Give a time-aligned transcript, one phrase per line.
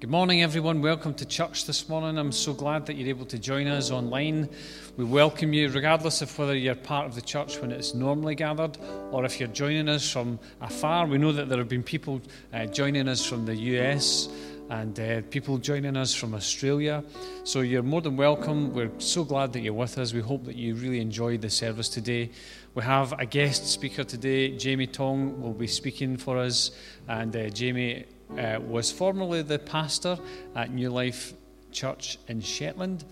[0.00, 0.80] Good morning, everyone.
[0.80, 2.18] Welcome to church this morning.
[2.18, 4.48] I'm so glad that you're able to join us online.
[4.96, 8.78] We welcome you, regardless of whether you're part of the church when it's normally gathered
[9.10, 11.08] or if you're joining us from afar.
[11.08, 12.20] We know that there have been people
[12.52, 14.28] uh, joining us from the US
[14.70, 17.02] and uh, people joining us from Australia.
[17.44, 18.74] So you're more than welcome.
[18.74, 20.12] We're so glad that you're with us.
[20.12, 22.30] We hope that you really enjoyed the service today.
[22.74, 24.56] We have a guest speaker today.
[24.56, 26.70] Jamie Tong will be speaking for us,
[27.08, 28.04] and uh, Jamie
[28.38, 30.18] uh, was formerly the pastor
[30.54, 31.32] at New Life
[31.72, 33.04] Church in Shetland.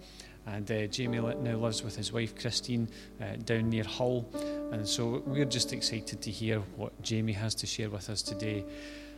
[0.46, 2.88] And uh, Jamie now lives with his wife Christine
[3.20, 4.28] uh, down near Hull.
[4.70, 8.64] And so we're just excited to hear what Jamie has to share with us today.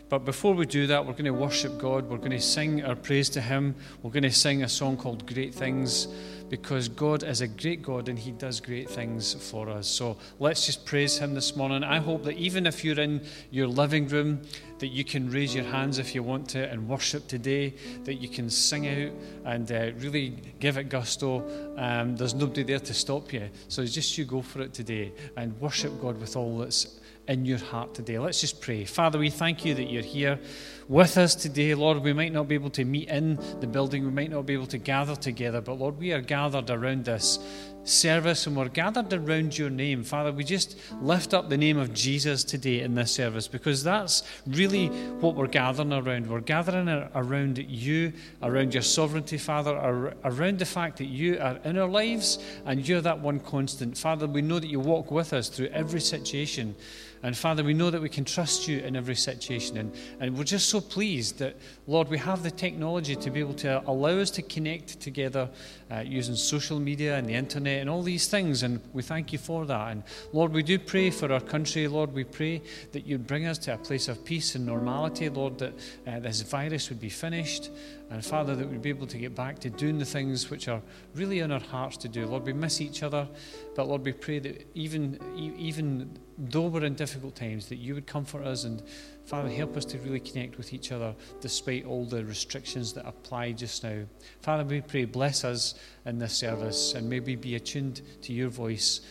[0.09, 2.09] But before we do that, we're going to worship God.
[2.09, 3.75] We're going to sing our praise to Him.
[4.03, 6.09] We're going to sing a song called Great Things
[6.49, 9.87] because God is a great God and He does great things for us.
[9.87, 11.85] So let's just praise Him this morning.
[11.85, 14.41] I hope that even if you're in your living room,
[14.79, 18.29] that you can raise your hands if you want to and worship today, that you
[18.29, 19.13] can sing out
[19.45, 21.45] and uh, really give it gusto.
[21.77, 23.51] Um, there's nobody there to stop you.
[23.69, 26.98] So just you go for it today and worship God with all that's
[27.29, 28.19] in your heart today.
[28.19, 28.85] Let's just pray.
[28.85, 30.41] Father, we thank you that you're here
[30.89, 31.75] with us today.
[31.75, 34.55] Lord, we might not be able to meet in the building, we might not be
[34.55, 37.39] able to gather together, but Lord, we are gathered around this
[37.85, 40.03] service and we're gathered around your name.
[40.05, 44.23] Father, we just lift up the name of Jesus today in this service because that's
[44.47, 44.89] really
[45.21, 46.27] what we're gathering around.
[46.27, 48.13] We're gathering around you,
[48.43, 53.01] around your sovereignty, Father, around the fact that you are in our lives and you're
[53.01, 53.97] that one constant.
[53.97, 56.75] Father, we know that you walk with us through every situation.
[57.23, 59.77] And Father, we know that we can trust you in every situation.
[59.77, 63.55] And, and we're just so pleased that, Lord, we have the technology to be able
[63.55, 65.49] to allow us to connect together
[65.91, 68.63] uh, using social media and the internet and all these things.
[68.63, 69.93] And we thank you for that.
[69.93, 70.03] And
[70.33, 71.89] Lord, we do pray for our country.
[71.89, 75.29] Lord, we pray that you'd bring us to a place of peace and normality.
[75.29, 75.73] Lord, that
[76.07, 77.71] uh, this virus would be finished.
[78.11, 80.81] And Father, that we'd be able to get back to doing the things which are
[81.15, 82.27] really in our hearts to do.
[82.27, 83.29] Lord, we miss each other.
[83.77, 88.07] But Lord, we pray that even, even though we're in difficult times, that you would
[88.07, 88.83] comfort us and,
[89.27, 93.53] Father, help us to really connect with each other despite all the restrictions that apply
[93.53, 94.05] just now.
[94.41, 95.75] Father, we pray, bless us
[96.07, 99.03] in this service and maybe be attuned to your voice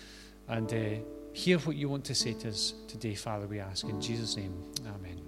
[0.47, 1.01] and uh,
[1.33, 3.85] hear what you want to say to us today, Father, we ask.
[3.85, 4.53] In Jesus' name,
[4.87, 5.21] amen.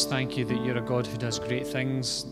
[0.00, 2.24] Just thank you that you're a God who does great things.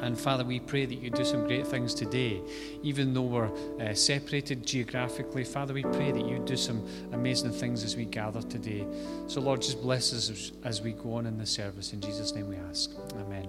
[0.00, 2.40] And Father, we pray that you do some great things today.
[2.84, 3.50] Even though we're
[3.80, 8.42] uh, separated geographically, Father, we pray that you do some amazing things as we gather
[8.42, 8.86] today.
[9.26, 11.92] So, Lord, just bless us as, we go on in the service.
[11.92, 12.92] In Jesus' name we ask.
[13.16, 13.48] Amen.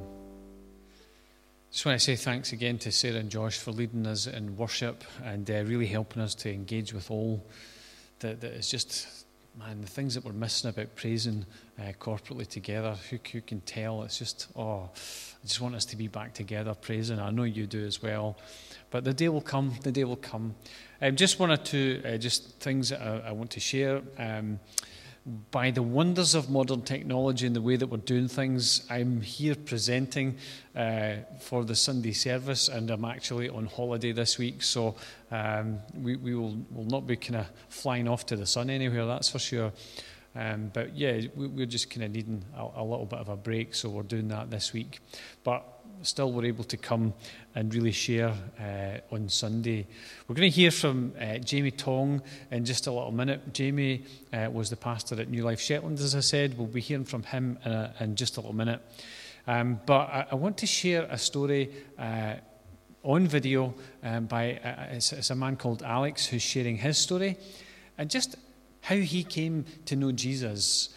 [1.71, 5.03] Just want to say thanks again to Sarah and Josh for leading us in worship
[5.23, 7.45] and uh, really helping us to engage with all
[8.21, 9.07] that, that is just,
[9.59, 11.45] man, the things that we're missing about praising
[11.79, 12.95] uh, corporately together.
[13.09, 14.03] Who, who can tell?
[14.03, 14.89] It's just, oh,
[15.43, 17.19] I just want us to be back together praising.
[17.19, 18.37] I know you do as well.
[18.91, 20.55] But the day will come, the day will come.
[21.01, 24.01] Um, just one or two uh, just things I, I want to share.
[24.17, 24.59] Um,
[25.49, 29.55] by the wonders of modern technology and the way that we're doing things, I'm here
[29.55, 30.37] presenting
[30.75, 34.95] uh, for the Sunday service, and I'm actually on holiday this week, so
[35.31, 39.07] um, we, we will, will not be kind of flying off to the sun anywhere,
[39.07, 39.73] that's for sure.
[40.35, 43.37] Um, but yeah, we, are just kind of needing a, a little bit of a
[43.37, 44.99] break, so we're doing that this week.
[45.43, 45.63] But
[46.01, 47.13] still we're able to come
[47.55, 49.87] and really share uh, on Sunday.
[50.27, 52.21] We're going to hear from uh, Jamie Tong
[52.51, 53.53] in just a little minute.
[53.53, 54.03] Jamie
[54.33, 56.57] uh, was the pastor at New Life Shetland, as I said.
[56.57, 58.81] We'll be hearing from him in, a, in just a little minute.
[59.47, 62.35] Um, but I, I, want to share a story uh,
[63.03, 67.37] on video um, by uh, it's, it's a man called Alex who's sharing his story
[67.97, 68.37] and just
[68.85, 70.89] how he came to know Jesus.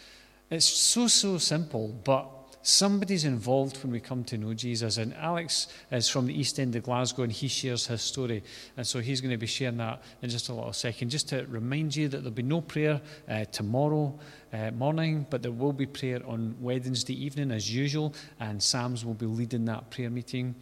[0.49, 2.27] It's so, so simple, but
[2.61, 4.97] Somebody's involved when we come to know Jesus.
[4.97, 8.43] And Alex is from the East End of Glasgow and he shares his story.
[8.75, 11.09] And so he's going to be sharing that in just a little second.
[11.09, 12.99] Just to remind you that there'll be no prayer
[13.29, 14.13] uh, tomorrow
[14.51, 18.13] uh, morning, but there will be prayer on Wednesday evening as usual.
[18.41, 20.53] And Sam's will be leading that prayer meeting.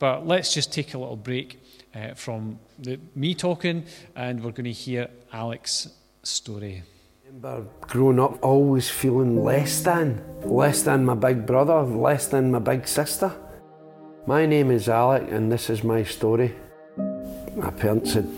[0.00, 1.60] But let's just take a little break
[1.94, 3.84] uh, from the, me talking
[4.16, 5.92] and we're going to hear Alex's
[6.26, 6.82] story
[7.24, 12.58] remember growing up always feeling less than, less than my big brother, less than my
[12.58, 13.32] big sister.
[14.26, 16.54] My name is Alec and this is my story.
[17.54, 18.28] My parents had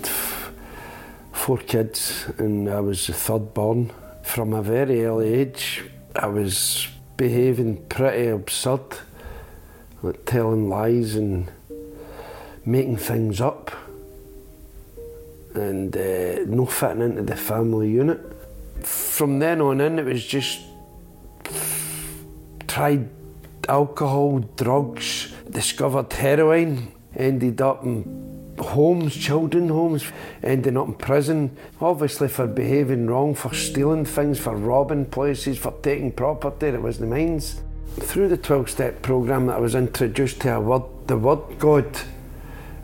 [1.33, 3.90] four kids and I was the third born.
[4.23, 8.99] From a very early age, I was behaving pretty absurd,
[10.02, 11.50] like telling lies and
[12.66, 13.71] making things up
[15.59, 18.21] and uh, no fitting into the family unit
[18.83, 20.61] from then on in, it was just
[22.67, 23.09] tried
[23.69, 30.05] alcohol, drugs, discovered heroin, ended up in homes, children homes,
[30.43, 35.73] ending up in prison, obviously for behaving wrong, for stealing things, for robbing places, for
[35.83, 37.41] taking property that wasn't mine.
[38.00, 42.00] Through the 12 step programme that I was introduced to a word, the word God.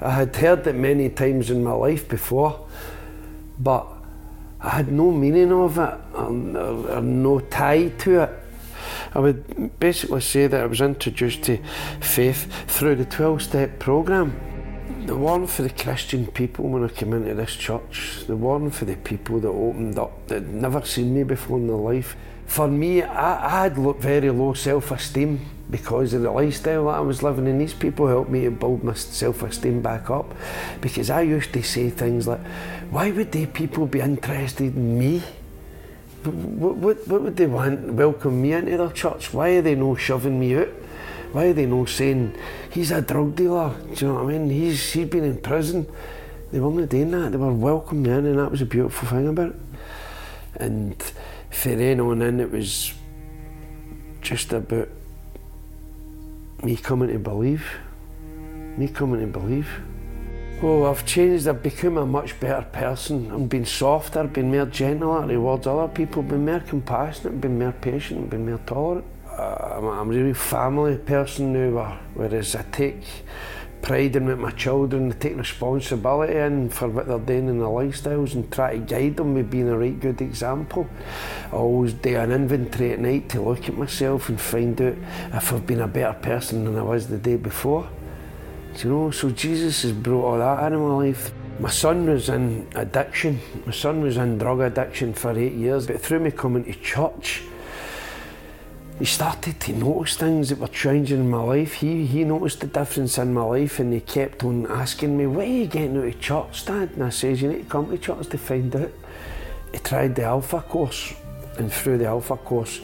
[0.05, 2.69] I had heard it many times in my life before,
[3.59, 3.87] but
[4.61, 8.31] I had no meaning of it or, or uh, no tie to it.
[9.15, 11.57] I would basically say that I was introduced to
[12.01, 14.39] faith through the 12 step programme.
[15.07, 18.85] The one for the Christian people when I came into this church, the one for
[18.85, 22.15] the people that opened up that never seen me before in their life.
[22.47, 27.01] For me, I, I had very low self esteem because of the lifestyle that I
[27.01, 30.33] was living, and these people helped me to build my self esteem back up.
[30.81, 32.41] Because I used to say things like,
[32.91, 35.23] why would they people be interested in me?
[36.25, 37.93] What, what, what would they want?
[37.93, 39.33] Welcome me into their church?
[39.33, 40.69] Why are they no shoving me out?
[41.33, 42.37] Why are they no saying
[42.71, 43.75] he's a drug dealer?
[43.95, 44.51] Do you know what I mean?
[44.51, 45.87] He's he's been in prison.
[46.53, 47.33] They weren't doing that.
[47.33, 49.57] They were welcoming me in, and that was a beautiful thing about it.
[50.55, 51.13] And
[51.55, 52.93] for then on in, it was
[54.21, 54.89] just about
[56.63, 57.65] me coming to believe.
[58.77, 59.69] Me coming to believe.
[60.63, 61.47] Oh, I've changed.
[61.47, 63.31] I've become a much better person.
[63.31, 67.73] I've been softer, I've been more gentle towards other people, been more compassionate, been more
[67.73, 69.05] patient, been more tolerant.
[69.29, 73.03] Uh, I'm, I'm, a really family person now, whereas I take
[73.83, 78.35] pride in what my children, take responsibility in for what they're doing in their lifestyles
[78.35, 80.89] and try to guide them with being a right good example.
[81.53, 84.97] I always do an inventory at night to look at myself and find out
[85.35, 87.89] if I've been a better person than I was the day before.
[88.79, 91.33] You know, so Jesus has brought all that into my life.
[91.61, 93.39] My son was in addiction.
[93.65, 95.87] My son was in drug addiction for eight years.
[95.87, 97.43] But through me coming to church,
[98.99, 101.75] he started to notice things that were changing in my life.
[101.75, 105.43] He, he noticed the difference in my life and he kept on asking me, Why
[105.43, 106.91] are you getting out of church, Dad?
[106.91, 108.93] And I says, You need to come to church to find out.
[109.73, 111.13] He tried the Alpha course,
[111.59, 112.81] and through the Alpha course,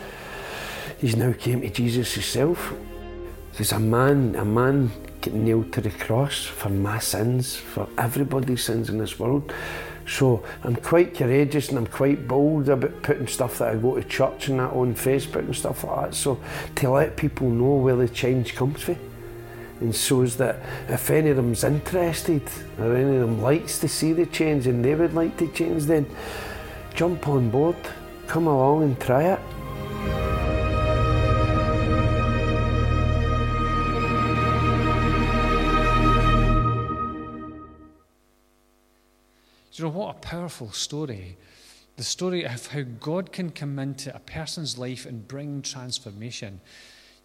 [0.98, 2.74] he's now came to Jesus himself.
[3.52, 4.90] There's a man, a man
[5.20, 9.52] get nailed to the cross for my sins, for everybody's sins in this world.
[10.10, 14.02] So I'm quite courageous and I'm quite bold about putting stuff that I go to
[14.02, 16.16] church and that on Facebook and stuff like that.
[16.16, 16.40] So
[16.74, 18.98] to let people know where the change comes from.
[19.80, 20.56] And so is that
[20.88, 22.42] if any of them's interested
[22.80, 25.84] or any of them likes to see the change and they would like to change,
[25.84, 26.06] then
[26.92, 27.76] jump on board,
[28.26, 29.40] come along and try it.
[39.80, 41.37] You know what a powerful story?
[41.96, 46.60] The story of how God can come into a person's life and bring transformation.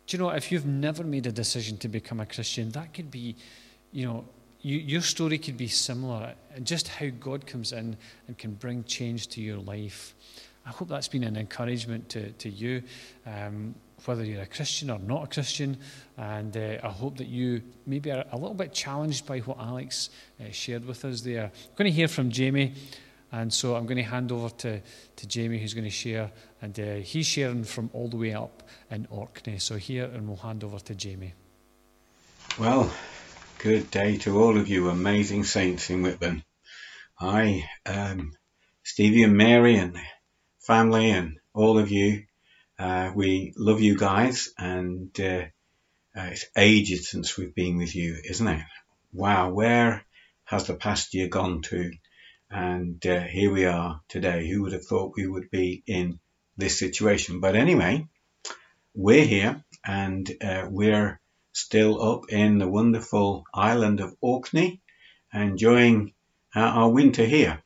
[0.07, 3.11] Do you know, if you've never made a decision to become a Christian, that could
[3.11, 3.35] be,
[3.91, 4.25] you know,
[4.61, 6.33] you, your story could be similar.
[6.55, 7.97] And just how God comes in
[8.27, 10.13] and can bring change to your life.
[10.65, 12.83] I hope that's been an encouragement to, to you.
[13.25, 13.75] Um,
[14.07, 15.77] whether you're a Christian or not a Christian.
[16.17, 20.09] And uh, I hope that you maybe are a little bit challenged by what Alex
[20.39, 21.45] uh, shared with us there.
[21.45, 22.73] I'm going to hear from Jamie.
[23.31, 24.79] And so I'm going to hand over to,
[25.15, 26.31] to Jamie, who's going to share.
[26.61, 29.57] And uh, he's sharing from all the way up in Orkney.
[29.59, 31.33] So here, and we'll hand over to Jamie.
[32.57, 32.89] Well,
[33.59, 36.43] good day to all of you amazing saints in Whitburn.
[37.19, 38.33] I, um,
[38.83, 39.97] Stevie and Mary and
[40.59, 42.23] family and all of you
[42.77, 45.45] uh, we love you guys, and uh,
[46.15, 48.63] uh, it's ages since we've been with you, isn't it?
[49.13, 50.05] Wow, where
[50.43, 51.91] has the past year gone to?
[52.49, 54.47] And uh, here we are today.
[54.47, 56.19] Who would have thought we would be in
[56.57, 57.39] this situation?
[57.39, 58.07] But anyway,
[58.93, 61.19] we're here, and uh, we're
[61.53, 64.81] still up in the wonderful island of Orkney,
[65.33, 66.13] enjoying
[66.53, 67.61] our winter here.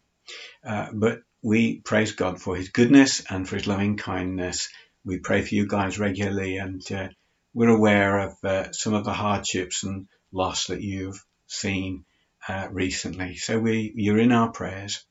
[0.64, 4.70] Uh, but we praise God for His goodness and for His loving kindness
[5.10, 7.10] we pray for you guys regularly, and uh,
[7.56, 12.06] we're aware of uh, some of the hardships and loss that you've seen
[12.48, 13.36] uh, recently.
[13.36, 15.04] So we, you're in our prayers.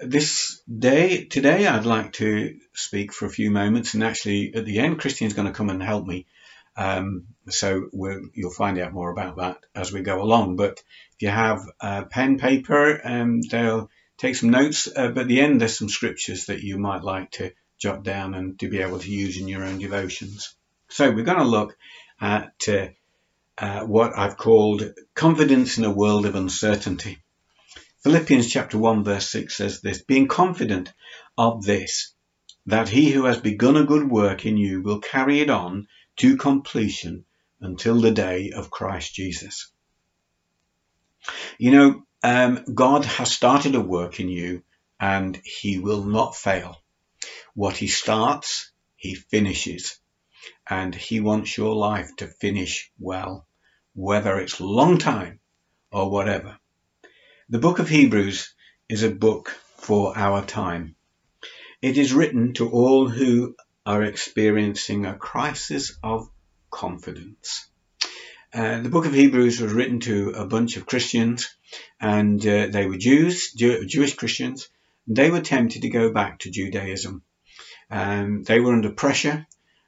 [0.00, 4.78] This day, today, I'd like to speak for a few moments, and actually, at the
[4.78, 6.24] end, Christine's going to come and help me.
[6.74, 7.90] Um, so
[8.32, 10.56] you'll find out more about that as we go along.
[10.56, 10.82] But
[11.12, 11.60] if you have
[12.10, 14.88] pen, paper, um, they'll take some notes.
[14.88, 17.52] Uh, but at the end, there's some scriptures that you might like to
[17.84, 20.56] jot down and to be able to use in your own devotions.
[20.88, 21.76] So we're going to look
[22.18, 22.88] at uh,
[23.58, 27.18] uh, what I've called confidence in a world of uncertainty.
[28.02, 30.94] Philippians chapter 1 verse 6 says this, being confident
[31.36, 32.14] of this,
[32.64, 35.86] that he who has begun a good work in you will carry it on
[36.16, 37.26] to completion
[37.60, 39.70] until the day of Christ Jesus.
[41.58, 44.62] You know, um, God has started a work in you
[44.98, 46.78] and he will not fail.
[47.54, 49.98] What he starts, he finishes.
[50.68, 53.46] And he wants your life to finish well,
[53.94, 55.40] whether it's long time
[55.92, 56.58] or whatever.
[57.48, 58.54] The book of Hebrews
[58.88, 60.96] is a book for our time.
[61.80, 63.54] It is written to all who
[63.86, 66.28] are experiencing a crisis of
[66.70, 67.68] confidence.
[68.52, 71.54] Uh, the book of Hebrews was written to a bunch of Christians,
[72.00, 74.68] and uh, they were Jews, Jew- Jewish Christians.
[75.06, 77.22] They were tempted to go back to Judaism.
[77.94, 79.46] Um, they were under pressure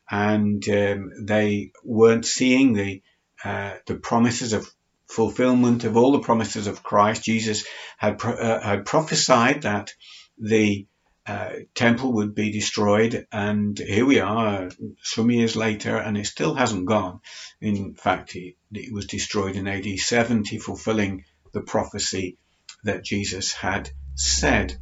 [0.09, 3.03] and um, they weren't seeing the
[3.45, 4.71] uh, the promises of
[5.09, 7.25] fulfillment of all the promises of Christ.
[7.25, 7.67] Jesus
[7.99, 9.93] had pro- uh, had prophesied that
[10.39, 10.87] the
[11.27, 14.71] uh, temple would be destroyed, and here we are,
[15.03, 17.21] some years later, and it still hasn't gone.
[17.61, 22.39] In fact, it, it was destroyed in AD 70, fulfilling the prophecy
[22.85, 24.77] that Jesus had said.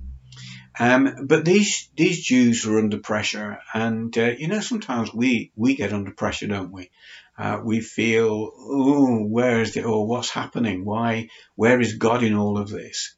[0.79, 5.77] Um, but these these Jews were under pressure, and uh, you know sometimes we we
[5.77, 6.91] get under pressure, don't we?
[7.37, 9.85] Uh, we feel, oh, where is it?
[9.85, 10.85] Or what's happening?
[10.85, 11.29] Why?
[11.57, 13.17] Where is God in all of this?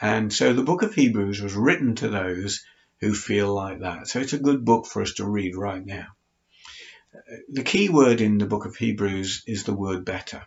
[0.00, 2.64] And so the book of Hebrews was written to those
[3.00, 4.06] who feel like that.
[4.08, 6.06] So it's a good book for us to read right now.
[7.48, 10.46] The key word in the book of Hebrews is the word better.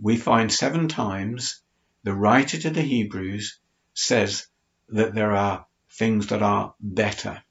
[0.00, 1.60] We find seven times
[2.02, 3.58] the writer to the Hebrews
[3.94, 4.46] says
[4.88, 7.42] that there are things that are better.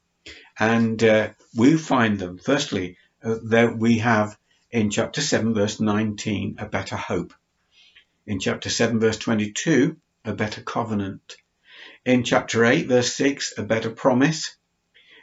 [0.59, 4.37] And uh, we find them, firstly, uh, that we have
[4.71, 7.33] in chapter 7, verse 19, a better hope.
[8.25, 11.35] In chapter 7, verse 22, a better covenant.
[12.05, 14.55] In chapter 8, verse 6, a better promise.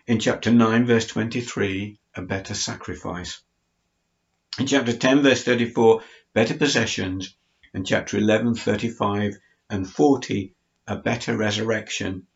[0.07, 3.43] In chapter 9, verse 23, a better sacrifice.
[4.59, 6.03] In chapter 10, verse 34,
[6.33, 7.35] better possessions.
[7.73, 9.39] In chapter 11, 35
[9.69, 10.55] and 40,
[10.91, 12.27] a better resurrection,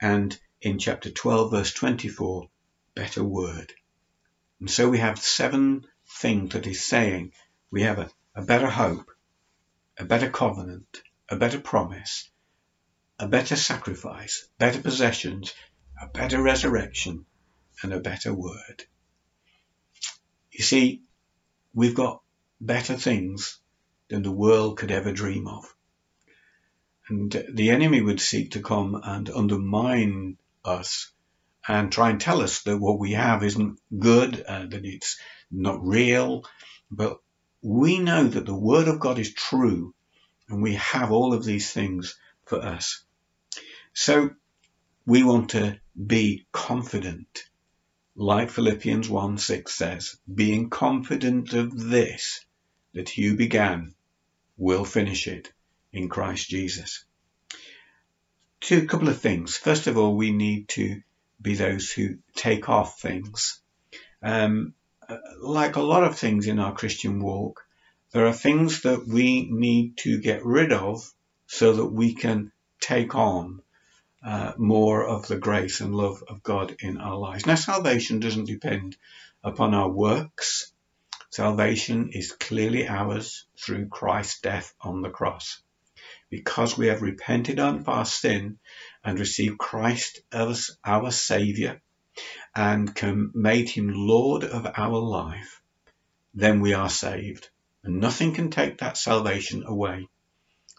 [0.00, 2.48] and in chapter 12, verse 24,
[2.94, 3.72] better word.
[4.60, 5.86] And so we have seven
[6.20, 7.32] things that he's saying.
[7.70, 9.10] We have a a better hope,
[9.98, 12.30] a better covenant, a better promise,
[13.18, 15.52] a better sacrifice, better possessions,
[16.00, 17.26] a better resurrection,
[17.82, 18.84] and a better word.
[20.50, 21.02] You see,
[21.74, 22.22] we've got
[22.60, 23.58] better things
[24.08, 25.64] than the world could ever dream of.
[27.12, 31.12] And the enemy would seek to come and undermine us
[31.68, 35.86] and try and tell us that what we have isn't good, uh, that it's not
[35.86, 36.46] real.
[36.90, 37.18] But
[37.60, 39.94] we know that the Word of God is true
[40.48, 43.04] and we have all of these things for us.
[43.92, 44.30] So
[45.04, 47.44] we want to be confident,
[48.16, 52.42] like Philippians 1 6 says, being confident of this,
[52.94, 53.94] that you began,
[54.56, 55.52] will finish it
[55.92, 57.04] in Christ Jesus.
[58.60, 59.56] Two couple of things.
[59.56, 61.02] First of all, we need to
[61.40, 63.60] be those who take off things.
[64.22, 64.74] Um,
[65.40, 67.66] like a lot of things in our Christian walk,
[68.12, 71.12] there are things that we need to get rid of
[71.46, 73.62] so that we can take on
[74.24, 77.46] uh, more of the grace and love of God in our lives.
[77.46, 78.96] Now, salvation doesn't depend
[79.42, 80.72] upon our works.
[81.30, 85.60] Salvation is clearly ours through Christ's death on the cross.
[86.32, 88.58] Because we have repented of our sin
[89.04, 91.82] and received Christ as our Saviour,
[92.56, 92.90] and
[93.34, 95.60] made him Lord of our life,
[96.32, 97.50] then we are saved.
[97.84, 100.08] And nothing can take that salvation away.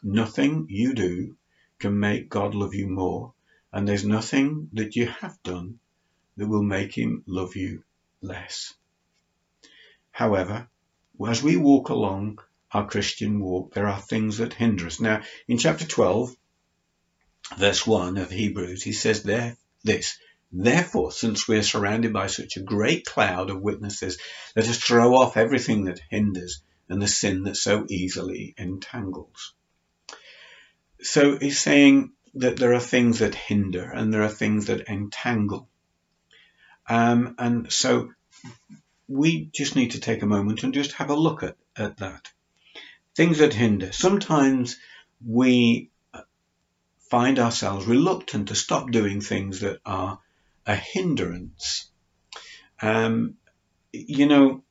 [0.02, 1.38] Nothing you do
[1.78, 3.36] can make God love you more.
[3.72, 5.78] And there's nothing that you have done
[6.36, 7.84] that will make him love you
[8.22, 8.74] less.
[10.10, 10.68] However,
[11.28, 12.40] as we walk along
[12.74, 15.00] our Christian walk, there are things that hinder us.
[15.00, 16.36] Now, in chapter 12,
[17.58, 20.18] verse 1 of Hebrews, he says there this,
[20.52, 24.20] Therefore, since we are surrounded by such a great cloud of witnesses,
[24.56, 29.54] let us throw off everything that hinders and the sin that so easily entangles.
[31.02, 35.70] So he's saying that there are things that hinder and there are things that entangle.
[36.88, 38.12] Um, and so
[39.08, 42.32] we just need to take a moment and just have a look at, at that.
[43.16, 43.92] Things that hinder.
[43.92, 44.78] Sometimes
[45.26, 45.90] we
[47.14, 50.20] find ourselves reluctant to stop doing things that are
[50.66, 51.92] a hindrance.
[52.82, 53.36] Um,
[53.92, 54.64] you know,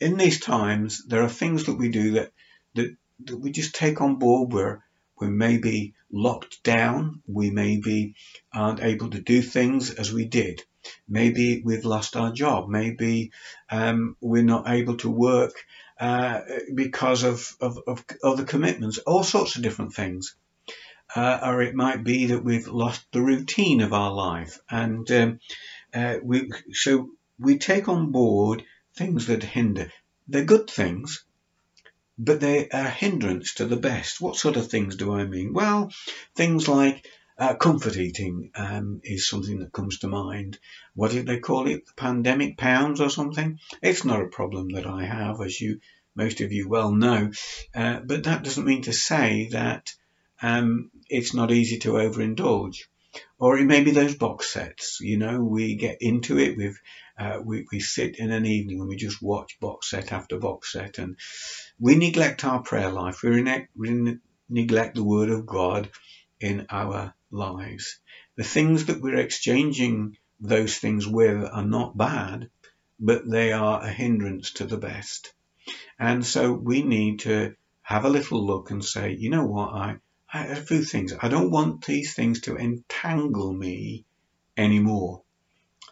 [0.00, 2.30] in these times, there are things that we do that,
[2.74, 4.84] that, that we just take on board where
[5.20, 8.14] we may be locked down, we maybe
[8.54, 10.62] aren't able to do things as we did.
[11.08, 12.68] Maybe we've lost our job.
[12.68, 13.32] Maybe
[13.68, 15.54] um, we're not able to work
[16.00, 16.40] uh,
[16.74, 18.98] because of, of, of other commitments.
[18.98, 20.34] All sorts of different things
[21.14, 24.60] uh, or it might be that we've lost the routine of our life.
[24.70, 25.40] And um,
[25.94, 29.90] uh, we, so we take on board things that hinder.
[30.26, 31.24] They're good things,
[32.18, 34.20] but they are hindrance to the best.
[34.20, 35.52] What sort of things do I mean?
[35.54, 35.90] Well,
[36.34, 37.06] things like
[37.38, 40.58] uh, comfort eating um, is something that comes to mind.
[40.94, 41.86] What did they call it?
[41.86, 43.60] The pandemic pounds or something?
[43.80, 45.80] It's not a problem that I have, as you
[46.14, 47.30] most of you well know.
[47.74, 49.94] Uh, but that doesn't mean to say that
[50.42, 52.88] um, it's not easy to overindulge.
[53.38, 54.98] Or it may be those box sets.
[55.00, 56.76] You know, we get into it with,
[57.18, 60.72] uh, we, we sit in an evening and we just watch box set after box
[60.72, 61.16] set, and
[61.78, 63.22] we neglect our prayer life.
[63.22, 63.42] We,
[63.76, 65.88] we neglect the Word of God
[66.40, 67.98] in our lives.
[68.36, 72.50] The things that we're exchanging those things with are not bad,
[73.00, 75.32] but they are a hindrance to the best.
[75.98, 79.96] And so we need to have a little look and say, you know what, I,
[80.32, 81.14] a few things.
[81.20, 84.04] I don't want these things to entangle me
[84.56, 85.22] anymore.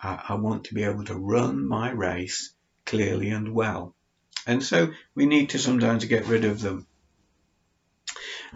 [0.03, 2.53] I, I want to be able to run my race
[2.85, 3.94] clearly and well.
[4.46, 6.87] And so we need to sometimes get rid of them.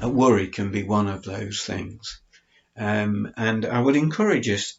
[0.01, 2.21] A worry can be one of those things.
[2.81, 4.79] Um, and I would encourage us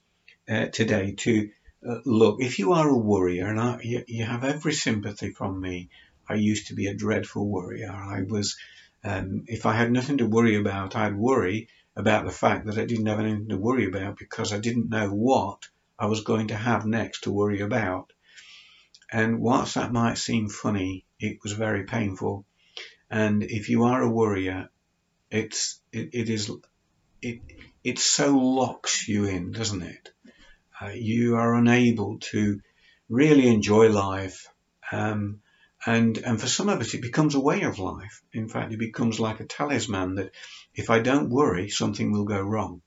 [0.50, 1.52] uh, today to
[1.88, 5.62] uh, look, if you are a worrier, and I, you, you, have every sympathy from
[5.62, 5.90] me,
[6.28, 7.92] I used to be a dreadful worrier.
[7.92, 8.58] I was
[9.04, 12.86] um, if I had nothing to worry about, I'd worry about the fact that I
[12.86, 15.68] didn't have anything to worry about because I didn't know what
[16.00, 18.14] I was going to have next to worry about.
[19.12, 22.46] And whilst that might seem funny, it was very painful.
[23.12, 24.70] And if you are a worrier,
[25.30, 26.52] it's it, it is
[27.22, 27.42] it
[27.84, 30.12] it so locks you in, doesn't it?
[30.80, 32.62] Uh, you are unable to
[33.10, 34.48] really enjoy life.
[34.92, 35.42] Um,
[35.86, 38.22] and, and for some of us, it becomes a way of life.
[38.34, 40.32] In fact, it becomes like a talisman that
[40.76, 42.82] if I don't worry, something will go wrong.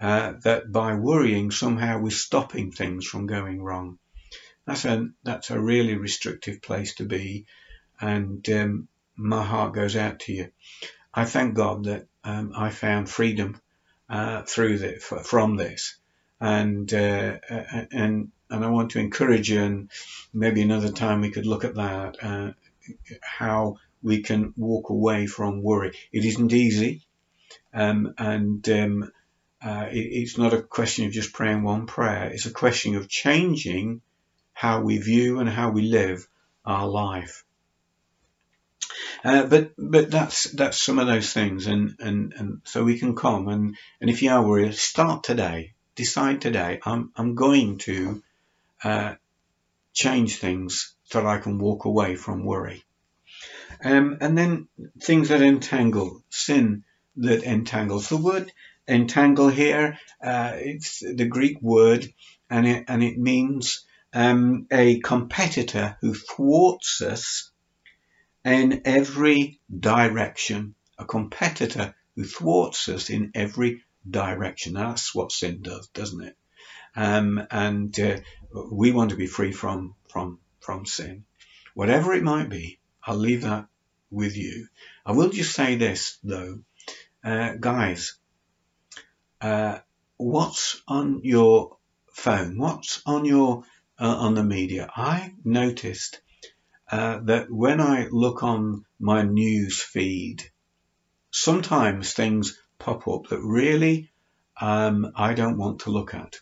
[0.00, 3.98] Uh, that by worrying, somehow we're stopping things from going wrong.
[4.66, 7.46] That's a, that's a really restrictive place to be.
[8.00, 10.50] and um, my heart goes out to you.
[11.12, 13.60] I thank God that um, I found freedom
[14.08, 15.96] uh, through the, from this,
[16.40, 17.38] and uh,
[17.92, 19.62] and and I want to encourage you.
[19.62, 19.90] And
[20.32, 22.52] maybe another time we could look at that, uh,
[23.22, 25.92] how we can walk away from worry.
[26.12, 27.02] It isn't easy,
[27.72, 29.12] um, and um,
[29.64, 32.30] uh, it, it's not a question of just praying one prayer.
[32.32, 34.02] It's a question of changing
[34.52, 36.28] how we view and how we live
[36.64, 37.44] our life.
[39.24, 43.14] Uh, but but that's that's some of those things, and, and, and so we can
[43.14, 45.72] come and, and if you are worried, start today.
[45.94, 46.80] Decide today.
[46.84, 48.22] I'm I'm going to
[48.82, 49.14] uh,
[49.92, 52.84] change things so that I can walk away from worry.
[53.82, 54.68] Um, and then
[55.00, 56.84] things that entangle, sin
[57.16, 58.08] that entangles.
[58.08, 58.52] The word
[58.88, 62.12] entangle here, uh, it's the Greek word,
[62.50, 67.50] and it and it means um, a competitor who thwarts us
[68.44, 70.74] in every direction.
[70.98, 74.74] A competitor who thwarts us in every direction.
[74.74, 76.36] That's what sin does, doesn't it?
[76.94, 78.18] Um, and uh,
[78.70, 81.24] we want to be free from from from sin,
[81.74, 82.78] whatever it might be.
[83.02, 83.66] I'll leave that
[84.10, 84.68] with you.
[85.04, 86.60] I will just say this though,
[87.24, 88.14] uh, guys.
[89.40, 89.78] Uh,
[90.16, 91.76] what's on your
[92.12, 92.56] phone?
[92.58, 93.64] What's on your
[93.98, 94.88] uh, on the media?
[94.94, 96.20] I noticed
[96.94, 100.48] uh, that when I look on my news feed,
[101.32, 104.12] sometimes things pop up that really
[104.60, 106.36] um, I don't want to look at.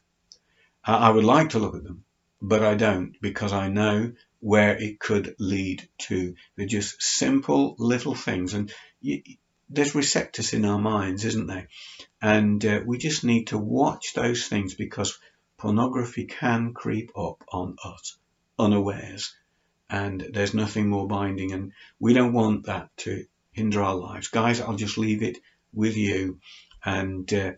[0.84, 2.04] I would like to look at them,
[2.42, 6.34] but I don't because I know where it could lead to.
[6.54, 9.22] They're just simple little things, and you,
[9.70, 11.68] there's receptors in our minds, isn't there?
[12.20, 15.18] And uh, we just need to watch those things because
[15.56, 18.18] pornography can creep up on us
[18.58, 19.34] unawares
[19.92, 24.28] and there's nothing more binding and we don't want that to hinder our lives.
[24.28, 25.36] Guys, I'll just leave it
[25.74, 26.38] with you
[26.82, 27.52] and, uh,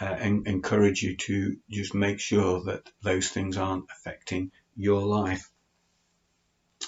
[0.00, 5.48] uh, encourage you to just make sure that those things aren't affecting your life.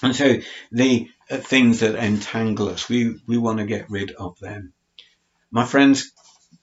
[0.03, 0.38] And so
[0.72, 4.72] the uh, things that entangle us, we, we want to get rid of them.
[5.53, 6.12] My friends,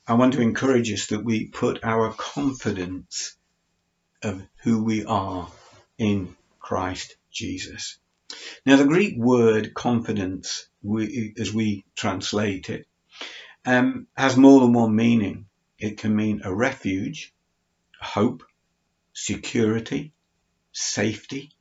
[0.05, 3.35] I want to encourage us that we put our confidence
[4.21, 5.49] of who we are
[5.97, 7.97] in Christ Jesus.
[8.65, 12.85] Now, the Greek word confidence, we, as we translate it,
[13.65, 15.47] um, has more than one meaning.
[15.79, 17.33] It can mean a refuge,
[18.01, 18.43] hope,
[19.13, 20.13] security,
[20.71, 21.51] safety,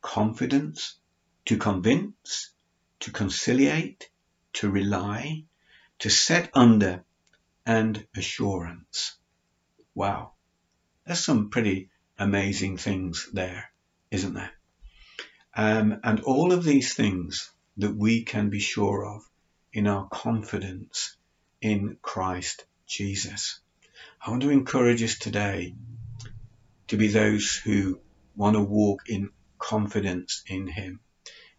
[0.00, 0.98] confidence,
[1.46, 2.50] to convince,
[3.00, 4.10] to conciliate,
[4.54, 5.44] to rely,
[6.00, 7.04] to set under,
[7.64, 9.16] and assurance.
[9.94, 10.32] Wow,
[11.06, 13.72] there's some pretty amazing things there,
[14.10, 14.52] isn't there?
[15.54, 19.22] Um, and all of these things that we can be sure of
[19.72, 21.16] in our confidence
[21.60, 23.60] in Christ Jesus.
[24.24, 25.74] I want to encourage us today
[26.88, 28.00] to be those who
[28.36, 31.00] want to walk in confidence in Him.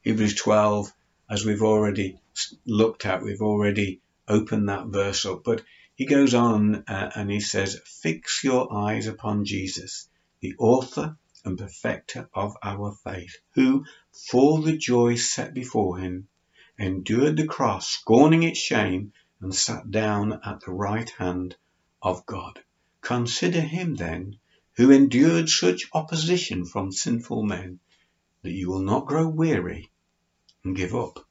[0.02, 0.92] Hebrews 12,
[1.30, 2.20] as we've already
[2.66, 5.64] looked at, we've already opened that verse up, but
[5.96, 10.10] he goes on uh, and he says, Fix your eyes upon Jesus,
[10.42, 16.28] the author and perfecter of our faith, who, for the joy set before him,
[16.78, 21.56] endured the cross, scorning its shame, and sat down at the right hand
[22.02, 22.64] of God.
[23.02, 24.38] Consider him then,
[24.76, 27.80] who endured such opposition from sinful men,
[28.42, 29.92] that you will not grow weary
[30.64, 31.28] and give up.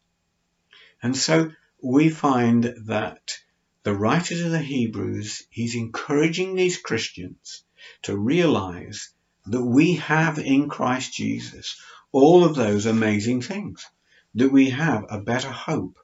[1.03, 1.51] And so
[1.83, 3.38] we find that
[3.83, 7.64] the writer to the Hebrews, he's encouraging these Christians
[8.03, 9.12] to realize
[9.46, 11.81] that we have in Christ Jesus
[12.12, 13.87] all of those amazing things,
[14.35, 15.98] that we have a better hope.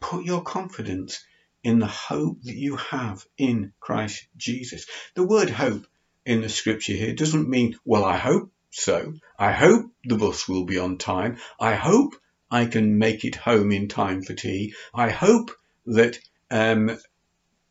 [0.00, 1.24] Put your confidence
[1.62, 4.86] in the hope that you have in Christ Jesus.
[5.14, 5.86] The word hope
[6.24, 9.14] in the scripture here doesn't mean, well, I hope so.
[9.38, 11.38] I hope the bus will be on time.
[11.58, 12.14] I hope
[12.50, 14.74] I can make it home in time for tea.
[14.94, 15.50] I hope
[15.86, 16.18] that
[16.50, 16.98] um,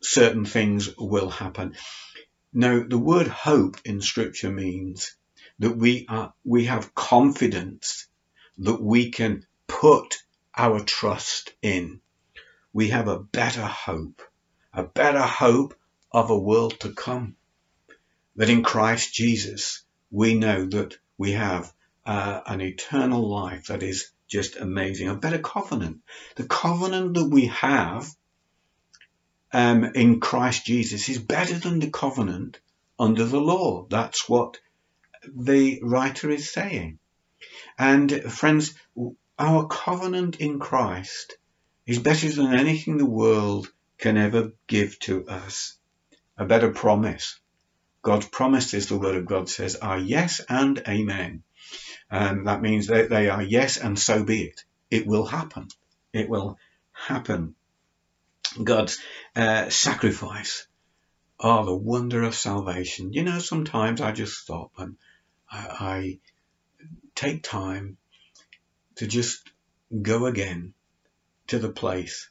[0.02, 1.74] certain things will happen.
[2.52, 5.14] Now, the word hope in scripture means
[5.60, 8.08] that we are, we have confidence
[8.58, 10.16] that we can put
[10.56, 12.00] our trust in.
[12.72, 14.22] We have a better hope,
[14.72, 15.74] a better hope
[16.10, 17.36] of a world to come.
[18.34, 21.72] That in Christ Jesus, we know that we have
[22.04, 26.00] uh, an eternal life that is just amazing, a better covenant.
[26.34, 28.08] The covenant that we have
[29.52, 32.60] um, in Christ Jesus is better than the covenant
[32.98, 33.86] under the law.
[33.88, 34.58] That's what
[35.26, 36.98] the writer is saying.
[37.78, 38.74] And friends,
[39.38, 41.36] our covenant in Christ
[41.86, 45.76] is better than anything the world can ever give to us.
[46.36, 47.38] A better promise.
[48.02, 51.42] God's promises, the Word of God says, are yes and amen.
[52.10, 54.64] And that means that they are yes and so be it.
[54.90, 55.68] It will happen.
[56.12, 56.58] It will
[56.92, 57.54] happen.
[58.52, 58.98] God's
[59.36, 60.66] uh, sacrifice.
[61.38, 63.12] Oh, the wonder of salvation.
[63.12, 64.96] You know, sometimes I just stop and
[65.50, 66.18] I, I
[67.14, 67.96] take time
[68.96, 69.50] to just
[70.02, 70.74] go again
[71.48, 72.28] to the place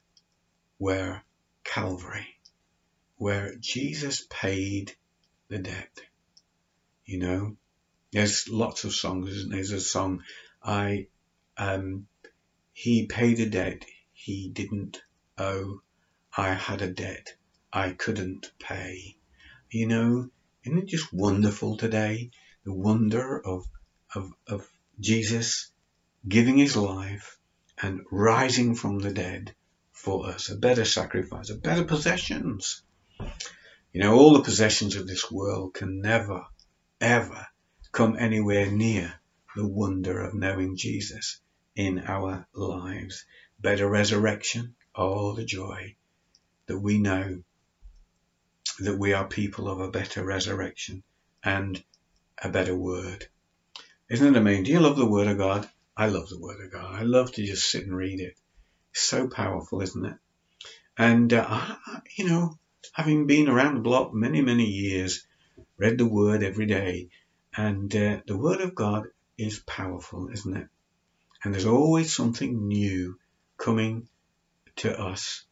[0.77, 1.23] where
[1.63, 2.27] Calvary,
[3.17, 4.95] where Jesus paid
[5.47, 5.99] the debt.
[7.05, 7.58] You know,
[8.12, 9.49] there's lots of songs.
[9.49, 10.23] There's a song,
[10.63, 11.08] I,
[11.58, 12.08] um,
[12.73, 13.86] he paid a debt
[14.19, 15.01] he didn't
[15.38, 15.82] owe.
[16.39, 17.36] I had a debt
[17.73, 19.17] I couldn't pay.
[19.69, 20.30] You know,
[20.63, 22.32] isn't it just wonderful today?
[22.63, 23.67] The wonder of,
[24.15, 24.65] of, of
[25.02, 25.69] Jesus
[26.25, 27.38] giving his life
[27.82, 29.54] and rising from the dead
[29.91, 32.84] for us, a better sacrifice, a better possessions.
[33.91, 36.45] You know, all the possessions of this world can never,
[37.02, 37.47] ever
[37.91, 39.13] come anywhere near
[39.58, 41.41] the wonder of knowing Jesus
[41.75, 43.25] in our lives.
[43.60, 45.97] Better resurrection, oh, the joy
[46.69, 47.41] that we know
[48.79, 51.01] that we are people of a better resurrection
[51.43, 51.84] and
[52.41, 53.27] a better word.
[54.08, 54.65] Isn't it amazing?
[54.65, 55.67] Do you love the Word of God?
[55.97, 56.93] I love the Word of God.
[56.93, 58.36] I love to just sit and read it.
[58.91, 60.15] It's so powerful, isn't it?
[60.95, 62.58] And, uh, I, you know,
[62.93, 65.25] having been around the block many, many years,
[65.77, 67.10] read the Word every day,
[67.58, 69.08] and uh, the Word of God
[69.39, 70.67] is powerful, isn't it?
[71.43, 73.17] And there's always something new
[73.58, 74.08] coming
[74.77, 75.45] to us.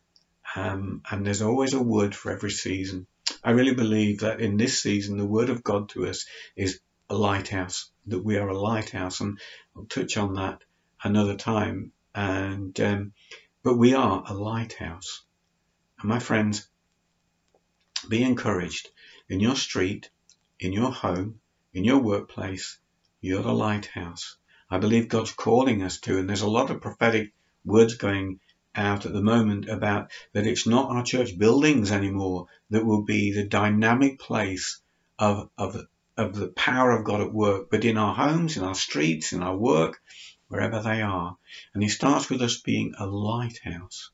[0.58, 3.06] Um, and there's always a word for every season.
[3.44, 6.80] I really believe that in this season, the word of God to us is
[7.12, 9.40] a lighthouse, that we are a lighthouse, and
[9.76, 10.64] I'll touch on that
[11.04, 11.92] another time.
[12.16, 13.14] And um,
[13.62, 15.22] but we are a lighthouse,
[16.00, 16.68] and my friends,
[18.10, 18.90] be encouraged
[19.30, 20.10] in your street,
[20.60, 21.40] in your home,
[21.72, 22.80] in your workplace.
[23.22, 24.38] You're the lighthouse.
[24.72, 28.40] I believe God's calling us to, and there's a lot of prophetic words going
[28.78, 33.34] out at the moment about that it's not our church buildings anymore that will be
[33.34, 34.80] the dynamic place
[35.20, 35.86] of, of
[36.18, 39.44] of the power of God at work, but in our homes, in our streets, in
[39.44, 40.02] our work,
[40.48, 41.38] wherever they are.
[41.74, 44.10] And he starts with us being a lighthouse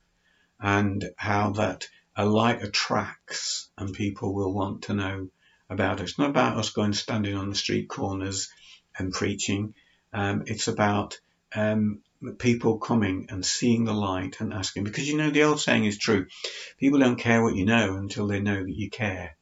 [0.59, 5.29] and how that a light attracts and people will want to know
[5.69, 6.09] about us.
[6.09, 8.49] It's not about us going standing on the street corners
[8.97, 9.73] and preaching.
[10.11, 11.19] Um, it's about
[11.55, 15.85] um, people coming and seeing the light and asking because you know the old saying
[15.85, 16.27] is true.
[16.79, 19.35] People don't care what you know until they know that you care.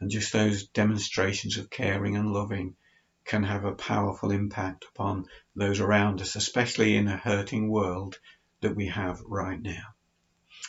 [0.00, 2.76] And just those demonstrations of caring and loving
[3.24, 8.18] can have a powerful impact upon those around us, especially in a hurting world
[8.60, 9.84] that we have right now.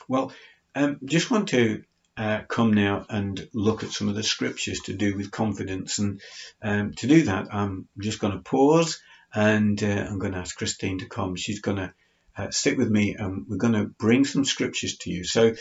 [0.07, 0.33] Well,
[0.75, 1.83] um, just want to
[2.17, 5.99] uh, come now and look at some of the scriptures to do with confidence.
[5.99, 6.21] And
[6.61, 9.01] um, to do that, I'm just going to pause
[9.33, 11.35] and uh, I'm going to ask Christine to come.
[11.35, 11.93] She's going to
[12.37, 15.23] uh, stick with me and we're going to bring some scriptures to you.
[15.23, 15.55] So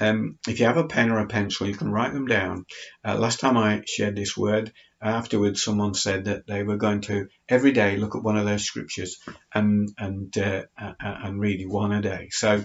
[0.00, 2.66] um, if you have a pen or a pencil, you can write them down.
[3.04, 7.28] Uh, last time I shared this word, afterwards someone said that they were going to
[7.48, 9.20] every day look at one of those scriptures
[9.52, 12.28] and and uh, and read one a day.
[12.30, 12.64] So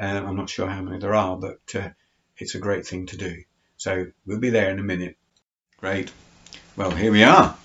[0.00, 1.90] um, I'm not sure how many there are, but uh,
[2.38, 3.44] it's a great thing to do.
[3.76, 5.16] So we'll be there in a minute.
[5.76, 6.10] Great.
[6.76, 7.56] Well, here we are.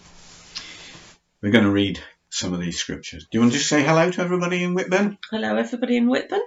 [1.42, 2.00] We're going to read
[2.30, 3.24] some of these scriptures.
[3.24, 5.18] Do you want to just say hello to everybody in Whitburn?
[5.30, 6.42] Hello, everybody in Whitburn.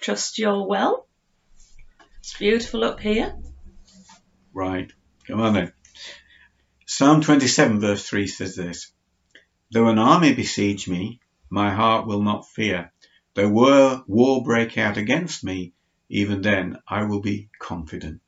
[0.00, 1.06] Trust you're well.
[2.18, 3.34] It's beautiful up here.
[4.52, 4.92] Right.
[5.26, 5.72] Come on then.
[6.86, 8.92] Psalm 27, verse 3 says this
[9.70, 12.92] Though an army besiege me, my heart will not fear.
[13.34, 15.72] Though war, war break out against me,
[16.08, 18.20] even then I will be confident.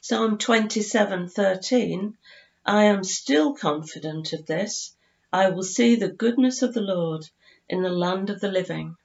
[0.00, 2.16] Psalm 27, 13
[2.64, 4.96] I am still confident of this
[5.32, 7.24] I will see the goodness of the Lord
[7.68, 8.96] in the land of the living.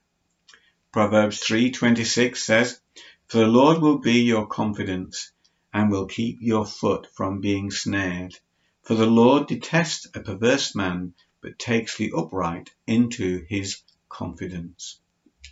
[0.92, 2.82] Proverbs 3:26 says,
[3.28, 5.32] "For the Lord will be your confidence
[5.72, 8.34] and will keep your foot from being snared.
[8.82, 15.00] For the Lord detests a perverse man, but takes the upright into his confidence."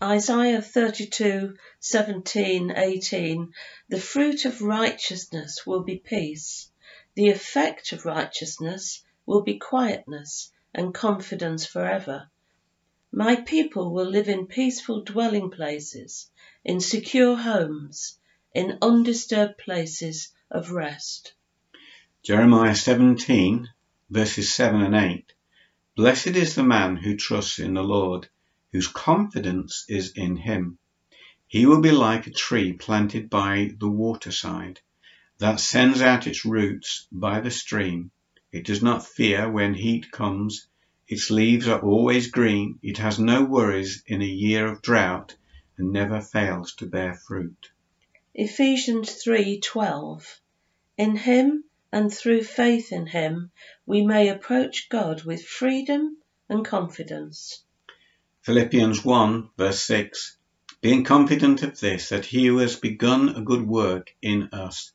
[0.02, 3.54] Isaiah 32, 17, 18.
[3.90, 6.72] The fruit of righteousness will be peace.
[7.14, 12.30] The effect of righteousness will be quietness and confidence forever.
[13.12, 16.32] My people will live in peaceful dwelling places,
[16.66, 18.18] in secure homes,
[18.54, 21.34] in undisturbed places of rest.
[22.24, 23.70] Jeremiah 17,
[24.10, 25.34] verses 7 and 8.
[25.96, 28.28] Blessed is the man who trusts in the Lord,
[28.72, 30.80] whose confidence is in him.
[31.46, 34.80] He will be like a tree planted by the waterside
[35.38, 38.10] that sends out its roots by the stream.
[38.54, 40.68] It does not fear when heat comes.
[41.08, 42.78] Its leaves are always green.
[42.84, 45.36] It has no worries in a year of drought
[45.76, 47.72] and never fails to bear fruit.
[48.36, 50.40] Ephesians 3:12
[51.00, 53.50] In him and through faith in him
[53.88, 57.64] we may approach God with freedom and confidence.
[58.44, 60.38] Philippians 1 verse 6
[60.80, 64.92] Being confident of this, that he who has begun a good work in us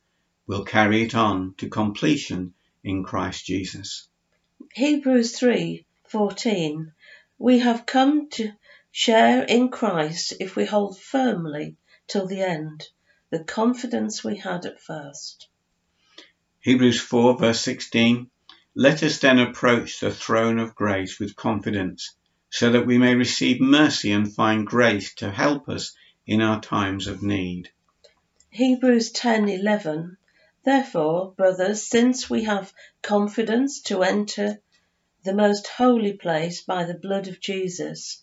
[0.47, 4.07] will carry it on to completion in Christ Jesus.
[4.73, 6.91] Hebrews 3:14
[7.37, 8.53] We have come to
[8.91, 12.87] share in Christ if we hold firmly till the end
[13.29, 15.47] the confidence we had at first.
[16.61, 18.29] Hebrews 4 verse 16
[18.75, 22.15] Let us then approach the throne of grace with confidence
[22.49, 25.93] so that we may receive mercy and find grace to help us
[26.25, 27.69] in our times of need.
[28.49, 30.17] Hebrews 10:11
[30.63, 34.61] Therefore, brothers, since we have confidence to enter
[35.23, 38.21] the most holy place by the blood of Jesus,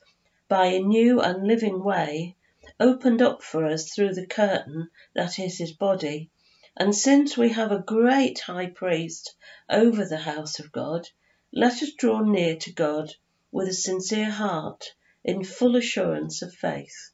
[0.48, 2.36] by a new and living way,
[2.78, 6.30] opened up for us through the curtain that is his body,
[6.76, 9.34] and since we have a great high priest
[9.70, 11.08] over the house of God,
[11.52, 13.14] let us draw near to God
[13.50, 14.92] with a sincere heart,
[15.24, 17.12] in full assurance of faith.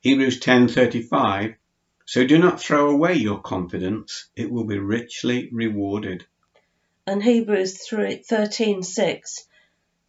[0.00, 1.54] Hebrews 10:35
[2.12, 6.26] So do not throw away your confidence, it will be richly rewarded.
[7.06, 9.46] And Hebrews 13:6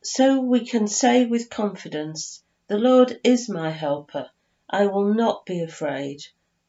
[0.01, 4.31] So we can say with confidence, the Lord is my helper.
[4.67, 6.21] I will not be afraid.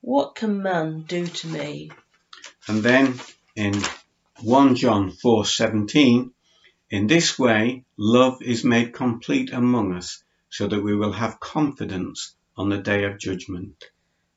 [0.03, 1.91] What can man do to me?
[2.69, 3.19] And then
[3.57, 3.73] in
[4.43, 6.35] 1 John 4:17
[6.91, 12.35] in this way love is made complete among us so that we will have confidence
[12.55, 13.83] on the day of judgment.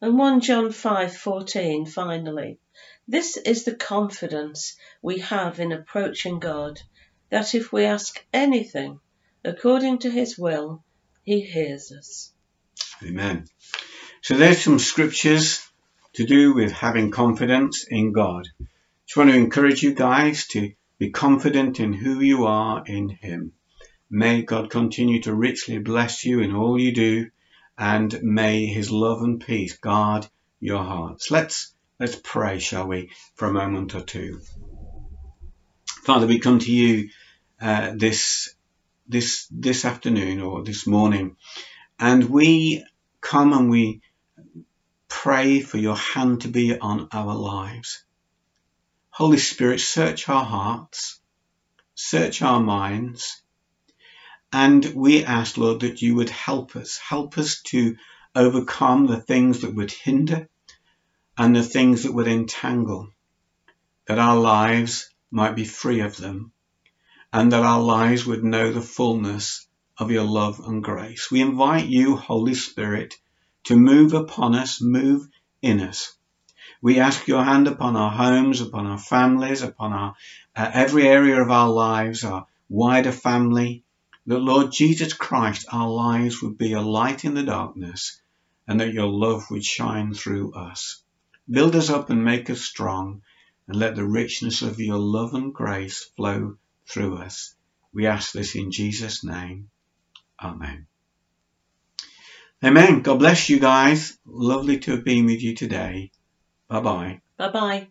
[0.05, 2.59] And 1 John 5:14 finally.
[3.07, 6.79] This is the confidence we have in approaching God,
[7.31, 8.99] that if we ask anything
[9.43, 10.83] according to his will,
[11.23, 12.31] he hears us.
[13.01, 13.47] Amen.
[14.21, 15.67] So there's some scriptures
[16.13, 18.47] to do with having confidence in God.
[19.07, 23.53] Just want to encourage you guys to be confident in who you are in him.
[24.11, 27.31] May God continue to richly bless you in all you do
[27.77, 30.27] and may his love and peace guard
[30.59, 31.31] your hearts.
[31.31, 34.41] Let's let's pray, shall we, for a moment or two.
[36.03, 37.09] Father, we come to you
[37.61, 38.55] uh, this
[39.07, 41.35] this this afternoon or this morning,
[41.99, 42.85] and we
[43.21, 44.01] come and we
[45.07, 48.03] pray for your hand to be on our lives.
[49.09, 51.19] Holy Spirit, search our hearts,
[51.95, 53.41] search our minds,
[54.51, 57.95] and we ask, Lord, that you would help us, help us to
[58.33, 60.47] overcome the things that would hinder
[61.37, 63.09] and the things that would entangle,
[64.07, 66.51] that our lives might be free of them,
[67.33, 69.67] and that our lives would know the fullness
[69.97, 71.29] of your love and grace.
[71.31, 73.15] We invite you, Holy Spirit,
[73.65, 75.27] to move upon us, move
[75.61, 76.15] in us.
[76.81, 80.13] We ask your hand upon our homes, upon our families, upon our
[80.55, 83.83] uh, every area of our lives, our wider family,
[84.27, 88.21] that Lord Jesus Christ, our lives would be a light in the darkness
[88.67, 91.03] and that your love would shine through us.
[91.49, 93.21] Build us up and make us strong
[93.67, 96.57] and let the richness of your love and grace flow
[96.87, 97.55] through us.
[97.93, 99.69] We ask this in Jesus' name.
[100.41, 100.87] Amen.
[102.63, 103.01] Amen.
[103.01, 104.17] God bless you guys.
[104.25, 106.11] Lovely to have been with you today.
[106.67, 107.21] Bye bye.
[107.37, 107.87] Bye bye.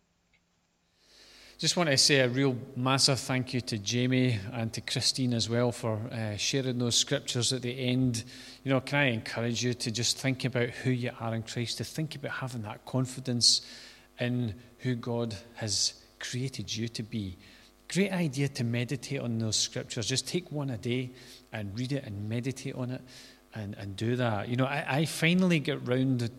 [1.64, 5.48] Just want to say a real massive thank you to Jamie and to Christine as
[5.48, 8.22] well for uh, sharing those scriptures at the end.
[8.64, 11.78] You know, can I encourage you to just think about who you are in Christ,
[11.78, 13.62] to think about having that confidence
[14.20, 17.38] in who God has created you to be.
[17.90, 20.06] Great idea to meditate on those scriptures.
[20.06, 21.12] Just take one a day
[21.50, 23.00] and read it and meditate on it
[23.54, 24.50] and, and do that.
[24.50, 26.30] You know, I, I finally get round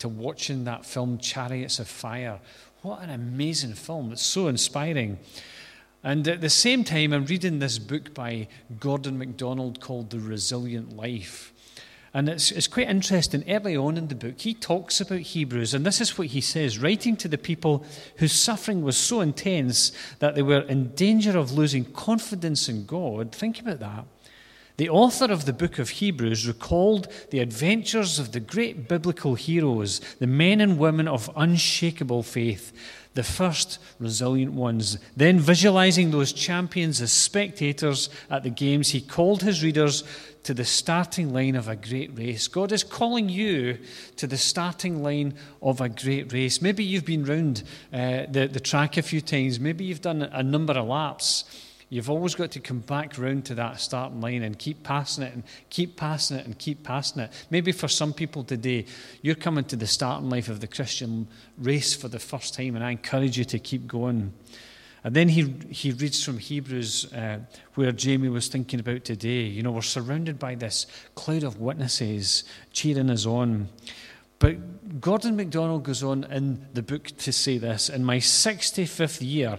[0.00, 2.40] to watching that film, Chariots of Fire.
[2.84, 4.12] What an amazing film!
[4.12, 5.18] It's so inspiring.
[6.02, 8.46] And at the same time, I'm reading this book by
[8.78, 11.54] Gordon MacDonald called The Resilient Life.
[12.12, 13.42] And it's, it's quite interesting.
[13.48, 16.78] Early on in the book, he talks about Hebrews, and this is what he says
[16.78, 17.86] writing to the people
[18.18, 23.32] whose suffering was so intense that they were in danger of losing confidence in God.
[23.32, 24.04] Think about that.
[24.76, 30.00] The author of the book of Hebrews recalled the adventures of the great biblical heroes,
[30.18, 32.72] the men and women of unshakable faith,
[33.14, 34.98] the first resilient ones.
[35.16, 40.02] Then, visualizing those champions as spectators at the games, he called his readers
[40.42, 42.48] to the starting line of a great race.
[42.48, 43.78] God is calling you
[44.16, 46.60] to the starting line of a great race.
[46.60, 47.62] Maybe you've been round
[47.92, 51.44] uh, the, the track a few times, maybe you've done a number of laps.
[51.88, 55.34] You've always got to come back round to that starting line and keep passing it
[55.34, 57.46] and keep passing it and keep passing it.
[57.50, 58.86] Maybe for some people today,
[59.22, 61.28] you're coming to the starting line of the Christian
[61.58, 64.32] race for the first time, and I encourage you to keep going.
[65.04, 67.40] And then he, he reads from Hebrews, uh,
[67.74, 69.42] where Jamie was thinking about today.
[69.42, 73.68] You know, we're surrounded by this cloud of witnesses cheering us on.
[74.38, 79.58] But Gordon MacDonald goes on in the book to say this In my 65th year,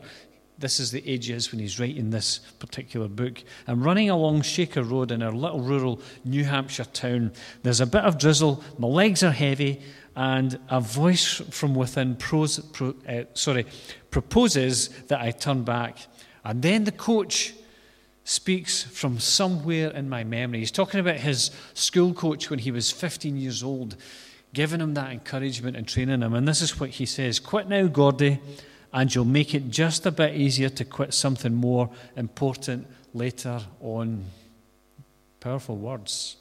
[0.58, 3.43] this is the age he is when he's writing this particular book.
[3.68, 7.34] I'm running along Shaker Road in our little rural New Hampshire town.
[7.64, 9.82] There's a bit of drizzle, my legs are heavy,
[10.16, 13.66] and a voice from within pros, pro, uh, sorry,
[14.12, 15.97] proposes that I turn back.
[16.45, 17.53] And then the coach
[18.24, 20.60] speaks from somewhere in my memory.
[20.60, 23.97] He's talking about his school coach when he was 15 years old,
[24.53, 26.34] giving him that encouragement and training him.
[26.34, 28.39] And this is what he says Quit now, Gordy
[28.95, 34.23] and you'll make it just a bit easier to quit something more important later on.
[35.41, 36.37] Powerful words.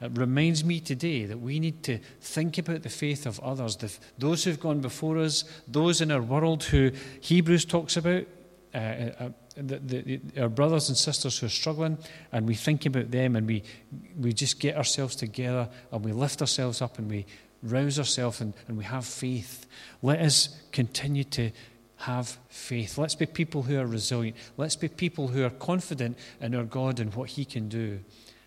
[0.00, 3.92] It reminds me today that we need to think about the faith of others, the,
[4.18, 8.24] those who've gone before us, those in our world who Hebrews talks about,
[8.72, 11.98] uh, uh, the, the, our brothers and sisters who are struggling,
[12.30, 13.64] and we think about them and we,
[14.16, 17.26] we just get ourselves together and we lift ourselves up and we
[17.64, 19.66] rouse ourselves and, and we have faith.
[20.02, 21.50] Let us continue to
[21.96, 22.98] have faith.
[22.98, 24.36] Let's be people who are resilient.
[24.56, 28.00] Let's be people who are confident in our God and what He can do.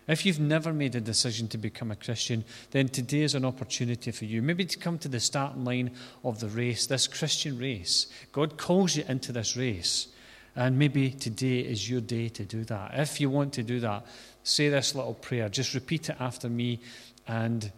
[0.06, 4.10] If you've never made a decision to become a Christian, then today is an opportunity
[4.10, 4.40] for you.
[4.40, 5.90] Maybe to come to the starting line
[6.24, 8.06] of the race, this Christian race.
[8.32, 10.08] God calls you into this race.
[10.56, 12.92] And maybe today is your day to do that.
[12.94, 14.06] If you want to do that,
[14.44, 15.48] say this little prayer.
[15.50, 16.80] Just repeat it after me.
[17.26, 17.70] And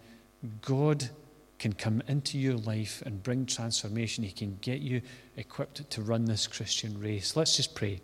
[0.62, 1.10] God
[1.60, 4.24] can come into your life and bring transformation.
[4.24, 5.02] He can get you
[5.36, 7.36] equipped to run this Christian race.
[7.36, 8.00] Let's just pray.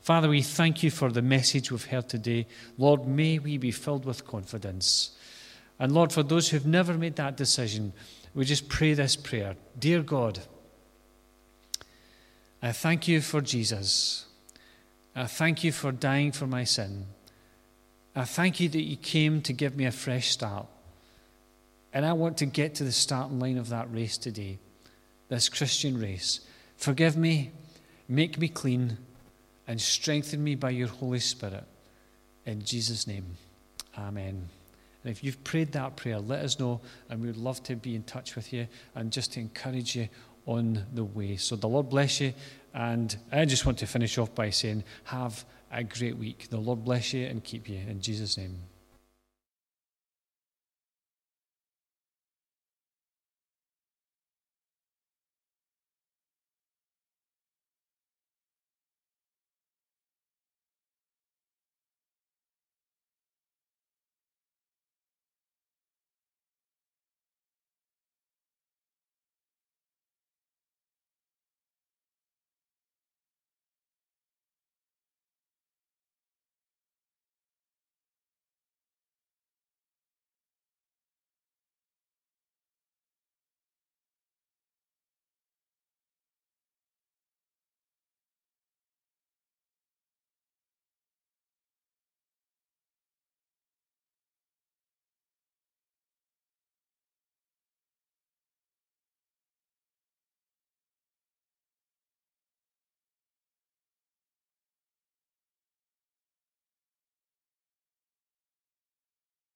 [0.00, 2.46] Father, we thank you for the message we've heard today.
[2.78, 5.10] Lord, may we be filled with confidence.
[5.78, 7.92] And Lord, for those who've never made that decision,
[8.32, 10.38] we just pray this prayer Dear God,
[12.62, 14.26] I thank you for Jesus.
[15.16, 17.06] I thank you for dying for my sin.
[18.14, 20.66] I thank you that you came to give me a fresh start.
[21.92, 24.58] And I want to get to the starting line of that race today,
[25.28, 26.40] this Christian race.
[26.76, 27.50] Forgive me,
[28.08, 28.96] make me clean,
[29.66, 31.64] and strengthen me by your Holy Spirit.
[32.46, 33.24] In Jesus' name,
[33.98, 34.48] Amen.
[35.02, 37.94] And if you've prayed that prayer, let us know, and we would love to be
[37.94, 40.08] in touch with you and just to encourage you
[40.46, 41.36] on the way.
[41.36, 42.34] So the Lord bless you.
[42.74, 46.48] And I just want to finish off by saying, have a great week.
[46.50, 47.78] The Lord bless you and keep you.
[47.88, 48.56] In Jesus' name.